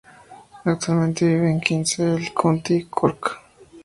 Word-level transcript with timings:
Actualmente 0.65 1.27
vive 1.27 1.51
en 1.51 1.61
Kinsale 1.61 2.33
County, 2.33 2.85
Cork. 2.89 3.39